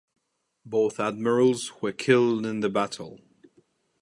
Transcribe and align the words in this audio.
Both 0.65 0.99
admirals 0.99 1.79
were 1.83 1.91
killed 1.91 2.43
in 2.43 2.61
the 2.61 2.69
battle. 2.69 3.19